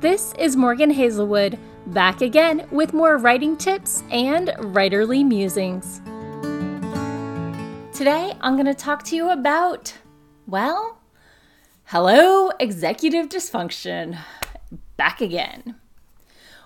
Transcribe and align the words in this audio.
This 0.00 0.34
is 0.38 0.56
Morgan 0.56 0.90
Hazelwood, 0.90 1.58
back 1.86 2.20
again 2.20 2.66
with 2.70 2.92
more 2.92 3.16
writing 3.16 3.56
tips 3.56 4.02
and 4.10 4.48
writerly 4.48 5.26
musings. 5.26 6.02
Today, 7.96 8.34
I'm 8.42 8.56
going 8.56 8.66
to 8.66 8.74
talk 8.74 9.04
to 9.04 9.16
you 9.16 9.30
about, 9.30 9.94
well, 10.46 10.98
hello, 11.84 12.50
executive 12.60 13.30
dysfunction. 13.30 14.18
Back 14.98 15.22
again. 15.22 15.76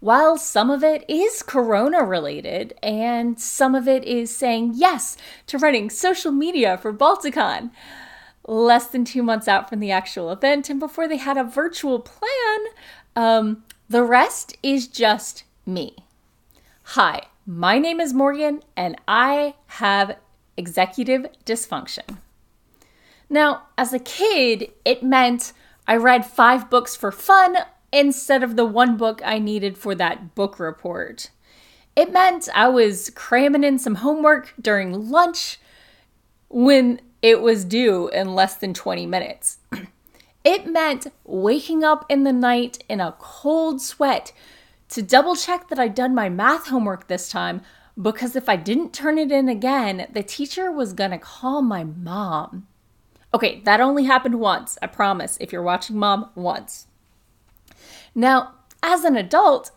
While 0.00 0.36
some 0.36 0.68
of 0.68 0.84
it 0.84 1.02
is 1.08 1.42
corona 1.42 2.04
related 2.04 2.74
and 2.82 3.40
some 3.40 3.74
of 3.74 3.88
it 3.88 4.04
is 4.04 4.36
saying 4.36 4.72
yes 4.74 5.16
to 5.46 5.56
running 5.56 5.88
social 5.88 6.30
media 6.30 6.76
for 6.76 6.92
Balticon, 6.92 7.70
less 8.46 8.86
than 8.88 9.06
two 9.06 9.22
months 9.22 9.48
out 9.48 9.70
from 9.70 9.80
the 9.80 9.90
actual 9.90 10.30
event 10.30 10.68
and 10.68 10.78
before 10.78 11.08
they 11.08 11.16
had 11.16 11.38
a 11.38 11.44
virtual 11.44 12.00
plan, 12.00 12.60
um, 13.16 13.64
the 13.88 14.02
rest 14.02 14.56
is 14.62 14.86
just 14.86 15.44
me. 15.66 15.96
Hi, 16.88 17.22
my 17.46 17.78
name 17.78 18.00
is 18.00 18.12
Morgan 18.12 18.62
and 18.76 18.96
I 19.06 19.54
have 19.66 20.16
executive 20.56 21.26
dysfunction. 21.44 22.18
Now, 23.28 23.62
as 23.78 23.92
a 23.92 23.98
kid, 23.98 24.70
it 24.84 25.02
meant 25.02 25.52
I 25.86 25.96
read 25.96 26.26
five 26.26 26.70
books 26.70 26.94
for 26.94 27.10
fun 27.10 27.56
instead 27.92 28.42
of 28.42 28.56
the 28.56 28.64
one 28.64 28.96
book 28.96 29.22
I 29.24 29.38
needed 29.38 29.78
for 29.78 29.94
that 29.94 30.34
book 30.34 30.58
report. 30.58 31.30
It 31.96 32.12
meant 32.12 32.48
I 32.54 32.68
was 32.68 33.10
cramming 33.10 33.64
in 33.64 33.78
some 33.78 33.96
homework 33.96 34.52
during 34.60 35.10
lunch 35.10 35.58
when 36.48 37.00
it 37.22 37.40
was 37.40 37.64
due 37.64 38.08
in 38.08 38.34
less 38.34 38.56
than 38.56 38.74
20 38.74 39.06
minutes. 39.06 39.58
it 40.44 40.66
meant 40.66 41.06
waking 41.24 41.82
up 41.82 42.04
in 42.08 42.24
the 42.24 42.32
night 42.32 42.84
in 42.88 43.00
a 43.00 43.16
cold 43.18 43.80
sweat 43.80 44.32
to 44.90 45.02
double 45.02 45.34
check 45.34 45.68
that 45.68 45.78
I'd 45.78 45.94
done 45.94 46.14
my 46.14 46.28
math 46.28 46.68
homework 46.68 47.08
this 47.08 47.28
time 47.28 47.62
because 48.00 48.36
if 48.36 48.48
I 48.48 48.56
didn't 48.56 48.92
turn 48.92 49.18
it 49.18 49.32
in 49.32 49.48
again, 49.48 50.06
the 50.12 50.22
teacher 50.22 50.70
was 50.70 50.92
gonna 50.92 51.18
call 51.18 51.62
my 51.62 51.84
mom. 51.84 52.66
Okay, 53.32 53.60
that 53.64 53.80
only 53.80 54.04
happened 54.04 54.38
once, 54.38 54.78
I 54.82 54.86
promise, 54.86 55.36
if 55.40 55.52
you're 55.52 55.62
watching 55.62 55.96
mom, 55.96 56.30
once. 56.34 56.86
Now, 58.14 58.54
as 58.82 59.04
an 59.04 59.16
adult, 59.16 59.70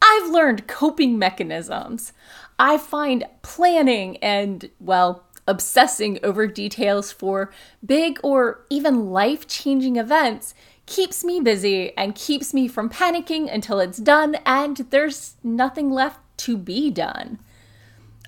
I've 0.00 0.30
learned 0.30 0.66
coping 0.66 1.18
mechanisms. 1.18 2.12
I 2.58 2.78
find 2.78 3.24
planning 3.42 4.16
and, 4.18 4.70
well, 4.78 5.23
obsessing 5.46 6.18
over 6.22 6.46
details 6.46 7.12
for 7.12 7.52
big 7.84 8.18
or 8.22 8.64
even 8.70 9.10
life 9.10 9.46
changing 9.46 9.96
events 9.96 10.54
keeps 10.86 11.24
me 11.24 11.40
busy 11.40 11.96
and 11.96 12.14
keeps 12.14 12.52
me 12.52 12.68
from 12.68 12.90
panicking 12.90 13.52
until 13.52 13.80
it's 13.80 13.98
done 13.98 14.36
and 14.46 14.78
there's 14.90 15.34
nothing 15.42 15.90
left 15.90 16.20
to 16.36 16.56
be 16.56 16.90
done. 16.90 17.38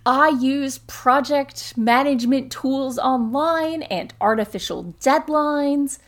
I 0.04 0.28
use 0.28 0.78
project 0.86 1.76
management 1.76 2.52
tools 2.52 2.98
online 2.98 3.82
and 3.82 4.14
artificial 4.20 4.94
deadlines. 5.00 5.98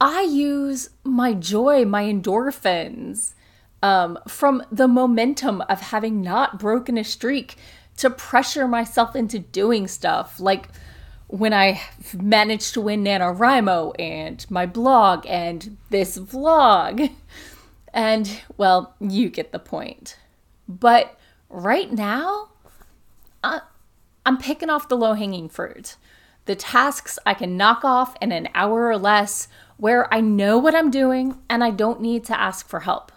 I 0.00 0.22
use 0.22 0.90
my 1.04 1.34
joy, 1.34 1.84
my 1.84 2.04
endorphins 2.04 3.34
um, 3.82 4.18
from 4.26 4.62
the 4.72 4.88
momentum 4.88 5.60
of 5.62 5.80
having 5.80 6.20
not 6.20 6.58
broken 6.58 6.98
a 6.98 7.04
streak 7.04 7.56
to 7.98 8.10
pressure 8.10 8.66
myself 8.66 9.14
into 9.14 9.38
doing 9.38 9.86
stuff. 9.86 10.40
Like 10.40 10.68
when 11.28 11.52
I 11.52 11.80
managed 12.14 12.74
to 12.74 12.80
win 12.80 13.04
NaNoWriMo 13.04 13.94
and 13.98 14.44
my 14.50 14.66
blog 14.66 15.26
and 15.26 15.76
this 15.90 16.18
vlog. 16.18 17.10
And 17.92 18.42
well, 18.56 18.94
you 19.00 19.30
get 19.30 19.52
the 19.52 19.58
point. 19.58 20.18
But 20.68 21.18
right 21.48 21.90
now, 21.90 22.50
I, 23.42 23.60
I'm 24.26 24.38
picking 24.38 24.70
off 24.70 24.88
the 24.88 24.96
low 24.96 25.14
hanging 25.14 25.48
fruit. 25.48 25.96
The 26.44 26.54
tasks 26.54 27.18
I 27.26 27.34
can 27.34 27.56
knock 27.56 27.84
off 27.84 28.14
in 28.20 28.30
an 28.32 28.48
hour 28.54 28.86
or 28.86 28.98
less 28.98 29.48
where 29.76 30.12
I 30.12 30.20
know 30.20 30.58
what 30.58 30.74
I'm 30.74 30.90
doing 30.90 31.38
and 31.48 31.64
I 31.64 31.70
don't 31.70 32.00
need 32.00 32.24
to 32.26 32.38
ask 32.38 32.68
for 32.68 32.80
help. 32.80 33.12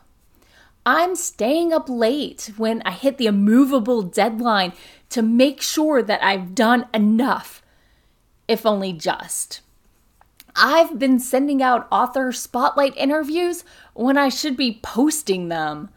I'm 0.86 1.16
staying 1.16 1.72
up 1.74 1.88
late 1.88 2.52
when 2.58 2.82
I 2.84 2.92
hit 2.92 3.18
the 3.18 3.28
immovable 3.28 4.02
deadline 4.02 4.74
to 5.10 5.22
make 5.22 5.62
sure 5.62 6.02
that 6.02 6.24
I've 6.24 6.56
done 6.56 6.88
enough, 6.94 7.62
if 8.48 8.66
only 8.66 8.92
just. 8.94 9.62
I've 10.56 10.98
been 10.98 11.20
sending 11.20 11.62
out 11.62 11.88
author 11.92 12.32
spotlight 12.32 12.98
interviews 12.98 13.64
when 13.94 14.18
I 14.18 14.30
should 14.30 14.58
be 14.58 14.80
posting 14.82 15.50
them. 15.50 15.90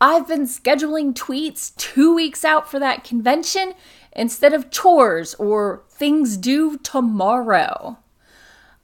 I've 0.00 0.28
been 0.28 0.42
scheduling 0.42 1.14
tweets 1.14 1.74
two 1.76 2.14
weeks 2.14 2.44
out 2.44 2.70
for 2.70 2.78
that 2.78 3.04
convention 3.04 3.72
instead 4.12 4.52
of 4.52 4.70
chores 4.70 5.34
or 5.34 5.82
things 5.88 6.36
due 6.36 6.76
tomorrow. 6.78 7.98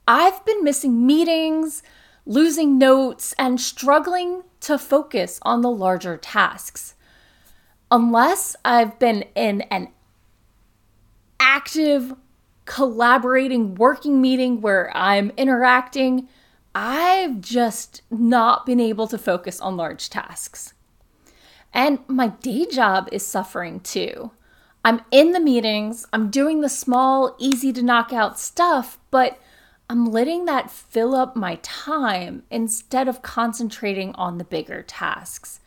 I've 0.07 0.43
been 0.45 0.63
missing 0.63 1.05
meetings, 1.05 1.83
losing 2.25 2.77
notes, 2.77 3.33
and 3.37 3.59
struggling 3.59 4.43
to 4.61 4.77
focus 4.77 5.39
on 5.41 5.61
the 5.61 5.71
larger 5.71 6.17
tasks. 6.17 6.95
Unless 7.91 8.55
I've 8.63 8.97
been 8.97 9.25
in 9.35 9.61
an 9.63 9.89
active, 11.39 12.13
collaborating, 12.65 13.75
working 13.75 14.21
meeting 14.21 14.61
where 14.61 14.95
I'm 14.95 15.31
interacting, 15.37 16.27
I've 16.73 17.41
just 17.41 18.01
not 18.09 18.65
been 18.65 18.79
able 18.79 19.07
to 19.07 19.17
focus 19.17 19.59
on 19.59 19.77
large 19.77 20.09
tasks. 20.09 20.73
And 21.73 21.99
my 22.07 22.27
day 22.27 22.65
job 22.65 23.09
is 23.11 23.25
suffering 23.25 23.79
too. 23.79 24.31
I'm 24.85 25.01
in 25.11 25.31
the 25.31 25.39
meetings, 25.39 26.05
I'm 26.11 26.29
doing 26.29 26.61
the 26.61 26.69
small, 26.69 27.35
easy 27.37 27.71
to 27.73 27.81
knock 27.81 28.11
out 28.11 28.39
stuff, 28.39 28.99
but 29.11 29.39
I'm 29.89 30.05
letting 30.11 30.45
that 30.45 30.71
fill 30.71 31.13
up 31.13 31.35
my 31.35 31.59
time 31.61 32.43
instead 32.49 33.07
of 33.07 33.21
concentrating 33.21 34.13
on 34.15 34.37
the 34.37 34.43
bigger 34.43 34.81
tasks. 34.81 35.59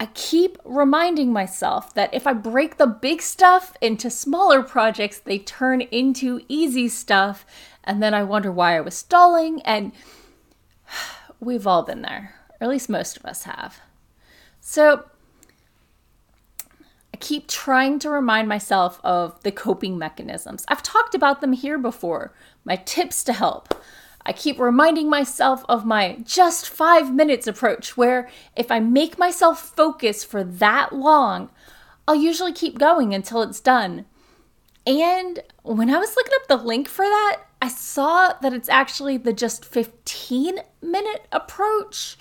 I 0.00 0.06
keep 0.06 0.58
reminding 0.64 1.32
myself 1.32 1.94
that 1.94 2.12
if 2.12 2.26
I 2.26 2.32
break 2.32 2.76
the 2.76 2.86
big 2.86 3.22
stuff 3.22 3.74
into 3.80 4.10
smaller 4.10 4.62
projects, 4.62 5.18
they 5.18 5.38
turn 5.38 5.82
into 5.82 6.40
easy 6.48 6.88
stuff, 6.88 7.46
and 7.84 8.02
then 8.02 8.12
I 8.12 8.24
wonder 8.24 8.50
why 8.50 8.76
I 8.76 8.80
was 8.80 8.96
stalling. 8.96 9.62
And 9.62 9.92
we've 11.40 11.66
all 11.66 11.84
been 11.84 12.02
there, 12.02 12.34
or 12.60 12.64
at 12.64 12.70
least 12.70 12.88
most 12.88 13.16
of 13.16 13.24
us 13.24 13.44
have. 13.44 13.80
So 14.60 15.04
keep 17.24 17.48
trying 17.48 17.98
to 17.98 18.10
remind 18.10 18.46
myself 18.46 19.00
of 19.02 19.42
the 19.44 19.50
coping 19.50 19.96
mechanisms. 19.96 20.62
I've 20.68 20.82
talked 20.82 21.14
about 21.14 21.40
them 21.40 21.54
here 21.54 21.78
before, 21.78 22.34
my 22.66 22.76
tips 22.76 23.24
to 23.24 23.32
help. 23.32 23.82
I 24.26 24.34
keep 24.34 24.58
reminding 24.58 25.08
myself 25.08 25.64
of 25.66 25.86
my 25.86 26.18
just 26.22 26.68
five 26.68 27.14
minutes 27.14 27.46
approach, 27.46 27.96
where 27.96 28.28
if 28.54 28.70
I 28.70 28.78
make 28.78 29.18
myself 29.18 29.74
focus 29.74 30.22
for 30.22 30.44
that 30.44 30.94
long, 30.94 31.48
I'll 32.06 32.14
usually 32.14 32.52
keep 32.52 32.78
going 32.78 33.14
until 33.14 33.40
it's 33.40 33.60
done. 33.60 34.04
And 34.86 35.40
when 35.62 35.88
I 35.88 35.96
was 35.96 36.16
looking 36.16 36.34
up 36.36 36.46
the 36.46 36.62
link 36.62 36.88
for 36.88 37.06
that, 37.06 37.38
I 37.62 37.68
saw 37.68 38.34
that 38.42 38.52
it's 38.52 38.68
actually 38.68 39.16
the 39.16 39.32
just 39.32 39.64
15 39.64 40.58
minute 40.82 41.26
approach. 41.32 42.18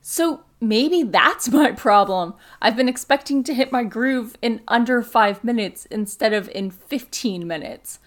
So 0.00 0.44
maybe 0.60 1.02
that's 1.02 1.48
my 1.52 1.72
problem. 1.72 2.34
I've 2.60 2.76
been 2.76 2.88
expecting 2.88 3.42
to 3.44 3.54
hit 3.54 3.72
my 3.72 3.84
groove 3.84 4.36
in 4.42 4.62
under 4.68 5.02
five 5.02 5.44
minutes 5.44 5.86
instead 5.86 6.32
of 6.32 6.48
in 6.50 6.70
15 6.70 7.46
minutes. 7.46 7.98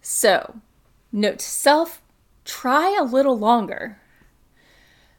So, 0.00 0.60
note 1.12 1.38
to 1.38 1.46
self 1.46 2.02
try 2.44 2.94
a 2.98 3.04
little 3.04 3.38
longer. 3.38 3.98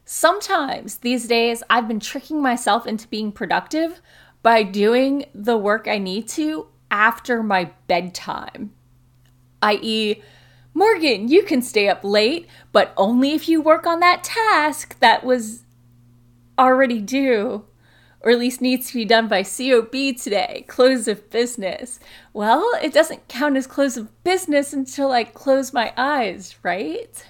Sometimes 0.04 0.98
these 0.98 1.26
days, 1.26 1.64
I've 1.68 1.88
been 1.88 1.98
tricking 1.98 2.40
myself 2.40 2.86
into 2.86 3.08
being 3.08 3.32
productive 3.32 4.00
by 4.42 4.62
doing 4.62 5.24
the 5.34 5.56
work 5.56 5.88
I 5.88 5.98
need 5.98 6.28
to 6.28 6.68
after 6.88 7.42
my 7.42 7.72
bedtime, 7.88 8.72
i.e., 9.60 10.22
Morgan, 10.72 11.26
you 11.26 11.42
can 11.42 11.62
stay 11.62 11.88
up 11.88 12.04
late, 12.04 12.46
but 12.70 12.92
only 12.96 13.32
if 13.32 13.48
you 13.48 13.60
work 13.60 13.86
on 13.86 13.98
that 14.00 14.22
task 14.22 14.98
that 15.00 15.24
was 15.24 15.64
already 16.58 17.00
due, 17.00 17.64
or 18.20 18.32
at 18.32 18.38
least 18.38 18.60
needs 18.60 18.88
to 18.88 18.94
be 18.94 19.04
done 19.04 19.28
by 19.28 19.42
COB 19.42 20.16
today, 20.16 20.64
close 20.66 21.06
of 21.06 21.30
business. 21.30 22.00
Well, 22.32 22.68
it 22.82 22.92
doesn't 22.92 23.28
count 23.28 23.56
as 23.56 23.66
close 23.66 23.96
of 23.96 24.24
business 24.24 24.72
until 24.72 25.12
I 25.12 25.24
close 25.24 25.72
my 25.72 25.92
eyes, 25.96 26.56
right? 26.62 27.24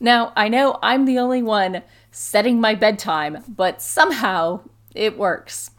Now, 0.00 0.32
I 0.36 0.48
know 0.48 0.78
I'm 0.82 1.04
the 1.04 1.18
only 1.18 1.42
one 1.42 1.82
setting 2.10 2.60
my 2.60 2.74
bedtime, 2.74 3.44
but 3.48 3.80
somehow 3.80 4.60
it 4.94 5.16
works. 5.16 5.70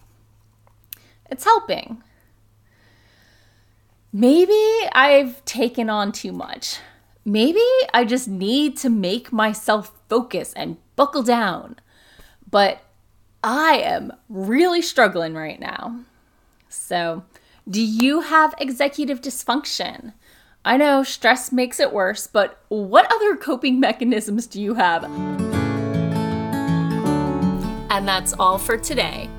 It's 1.30 1.44
helping. 1.44 2.04
Maybe 4.12 4.60
I've 4.94 5.44
taken 5.46 5.90
on 5.90 6.12
too 6.12 6.32
much. 6.32 6.80
Maybe 7.26 7.64
I 7.94 8.06
just 8.06 8.28
need 8.28 8.78
to 8.78 8.90
make 8.90 9.32
myself 9.32 9.92
focus 10.10 10.54
and 10.54 10.78
buckle 10.96 11.24
down. 11.24 11.78
But 12.54 12.84
I 13.44 13.80
am 13.84 14.14
really 14.30 14.84
struggling 14.84 15.34
right 15.34 15.60
now. 15.60 16.02
So, 16.70 17.24
do 17.68 17.82
you 17.82 18.22
have 18.22 18.54
executive 18.60 19.22
dysfunction? 19.22 20.14
I 20.64 20.78
know 20.78 21.02
stress 21.02 21.52
makes 21.52 21.80
it 21.80 21.92
worse, 21.92 22.28
but 22.28 22.64
what 22.68 23.12
other 23.12 23.36
coping 23.36 23.80
mechanisms 23.80 24.46
do 24.46 24.62
you 24.62 24.76
have? 24.76 25.04
And 27.90 28.08
that's 28.08 28.34
all 28.34 28.60
for 28.60 28.78
today. 28.78 29.32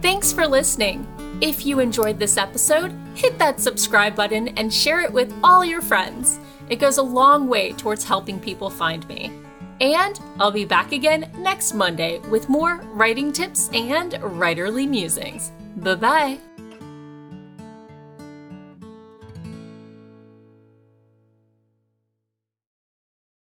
Thanks 0.00 0.32
for 0.32 0.46
listening. 0.46 1.06
If 1.42 1.66
you 1.66 1.78
enjoyed 1.78 2.18
this 2.18 2.38
episode, 2.38 2.94
hit 3.14 3.38
that 3.38 3.60
subscribe 3.60 4.16
button 4.16 4.48
and 4.56 4.72
share 4.72 5.02
it 5.02 5.12
with 5.12 5.30
all 5.44 5.62
your 5.62 5.82
friends. 5.82 6.40
It 6.70 6.76
goes 6.76 6.96
a 6.96 7.02
long 7.02 7.48
way 7.48 7.72
towards 7.72 8.04
helping 8.04 8.40
people 8.40 8.70
find 8.70 9.06
me. 9.08 9.41
And 9.82 10.18
I'll 10.38 10.52
be 10.52 10.64
back 10.64 10.92
again 10.92 11.30
next 11.38 11.74
Monday 11.74 12.20
with 12.30 12.48
more 12.48 12.76
writing 12.94 13.32
tips 13.32 13.68
and 13.74 14.12
writerly 14.12 14.88
musings. 14.88 15.50
Bye 15.76 15.96
bye. 15.96 16.51